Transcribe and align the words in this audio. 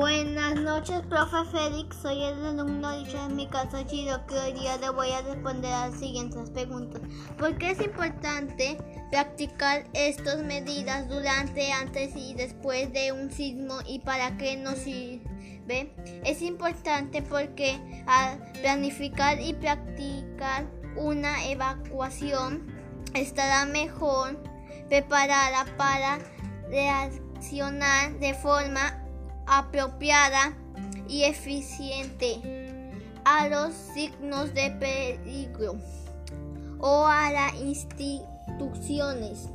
Buenas 0.00 0.54
noches, 0.54 1.02
profe 1.10 1.44
Félix. 1.52 1.94
Soy 2.00 2.24
el 2.24 2.42
alumno 2.42 2.90
de 2.90 3.34
mi 3.34 3.46
casa 3.48 3.86
Chiro 3.86 4.26
que 4.26 4.34
hoy 4.34 4.54
día 4.54 4.78
le 4.78 4.88
voy 4.88 5.10
a 5.10 5.20
responder 5.20 5.70
a 5.70 5.88
las 5.88 6.00
siguientes 6.00 6.48
preguntas. 6.48 7.02
¿Por 7.36 7.58
qué 7.58 7.72
es 7.72 7.82
importante 7.82 8.78
practicar 9.10 9.84
estas 9.92 10.42
medidas 10.42 11.06
durante, 11.06 11.70
antes 11.70 12.16
y 12.16 12.32
después 12.32 12.90
de 12.94 13.12
un 13.12 13.30
sismo 13.30 13.74
y 13.86 13.98
para 13.98 14.38
qué 14.38 14.56
nos 14.56 14.78
sirve? 14.78 15.94
Es 16.24 16.40
importante 16.40 17.20
porque 17.20 17.78
al 18.06 18.38
planificar 18.62 19.38
y 19.38 19.52
practicar 19.52 20.64
una 20.96 21.46
evacuación 21.46 22.74
estará 23.12 23.66
mejor 23.66 24.42
preparada 24.88 25.66
para 25.76 26.20
reaccionar 26.70 28.18
de 28.18 28.32
forma 28.32 28.99
apropiada 29.50 30.54
y 31.08 31.24
eficiente 31.24 32.40
a 33.24 33.48
los 33.48 33.74
signos 33.74 34.54
de 34.54 34.70
peligro 34.70 35.74
o 36.78 37.04
a 37.04 37.32
las 37.32 37.54
instituciones 37.56 39.48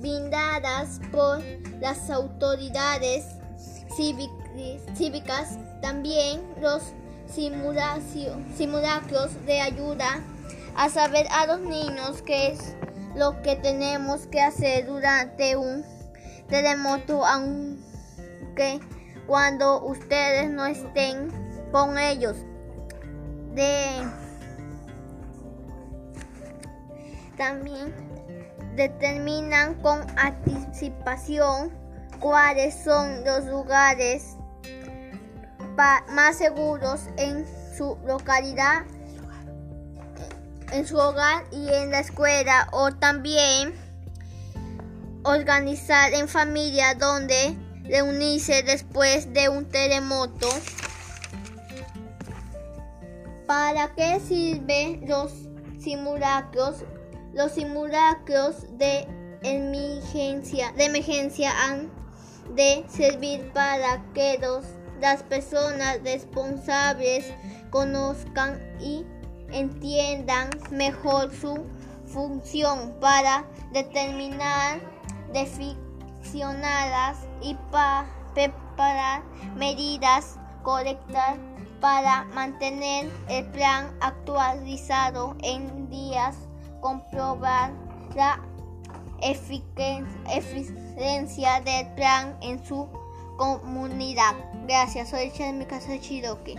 brindadas 0.00 0.98
por 1.12 1.42
las 1.80 2.08
autoridades 2.10 3.26
cívicas. 3.94 5.58
También 5.82 6.40
los 6.60 6.82
simulacros 7.28 9.30
de 9.46 9.60
ayuda 9.60 10.20
a 10.74 10.88
saber 10.88 11.26
a 11.30 11.46
los 11.46 11.60
niños 11.60 12.22
qué 12.22 12.52
es 12.52 12.74
lo 13.14 13.42
que 13.42 13.56
tenemos 13.56 14.26
que 14.26 14.40
hacer 14.40 14.86
durante 14.86 15.56
un 15.56 15.84
terremoto, 16.48 17.26
aunque 17.26 18.80
cuando 19.26 19.82
ustedes 19.84 20.50
no 20.50 20.66
estén 20.66 21.30
con 21.70 21.98
ellos. 21.98 22.36
De 23.54 24.02
también 27.36 27.92
determinan 28.76 29.74
con 29.82 30.00
anticipación 30.16 31.70
cuáles 32.20 32.74
son 32.84 33.24
los 33.24 33.44
lugares 33.46 34.36
más 36.08 36.36
seguros 36.36 37.00
en 37.16 37.46
su 37.76 37.98
localidad, 38.06 38.82
en 40.70 40.86
su 40.86 40.96
hogar 40.96 41.44
y 41.50 41.68
en 41.68 41.90
la 41.90 42.00
escuela 42.00 42.68
o 42.72 42.92
también 42.92 43.74
organizar 45.24 46.12
en 46.12 46.28
familia 46.28 46.94
donde 46.94 47.56
reunirse 47.92 48.62
después 48.62 49.34
de 49.34 49.50
un 49.50 49.66
terremoto. 49.66 50.48
¿Para 53.46 53.94
qué 53.94 54.18
sirven 54.18 55.06
los 55.06 55.30
simulacros? 55.78 56.84
Los 57.34 57.52
simulacros 57.52 58.66
de 58.78 59.06
emergencia, 59.42 60.72
de 60.72 60.86
emergencia 60.86 61.52
han 61.66 61.90
de 62.54 62.82
servir 62.88 63.52
para 63.52 64.02
que 64.14 64.40
las 65.00 65.22
personas 65.24 65.98
responsables 66.02 67.26
conozcan 67.68 68.58
y 68.80 69.04
entiendan 69.50 70.48
mejor 70.70 71.30
su 71.34 71.66
función 72.06 72.94
para 73.00 73.44
determinar 73.72 74.80
y 77.40 77.54
para 77.70 78.06
preparar 78.34 79.22
medidas 79.56 80.38
correctas 80.62 81.36
para 81.80 82.24
mantener 82.26 83.10
el 83.28 83.44
plan 83.46 83.94
actualizado 84.00 85.36
en 85.42 85.90
días, 85.90 86.36
comprobar 86.80 87.72
la 88.14 88.40
eficiencia 89.20 90.04
del 91.60 91.92
plan 91.94 92.36
en 92.40 92.64
su 92.64 92.88
comunidad. 93.36 94.36
Gracias, 94.68 95.10
soy 95.10 95.30
Richard 95.30 95.46
de 95.48 95.52
mi 95.54 95.64
casa 95.66 95.90
de 95.90 96.00
Chiroque. 96.00 96.54